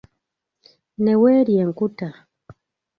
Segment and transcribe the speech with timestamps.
[1.03, 2.09] Ne weerya enkuta.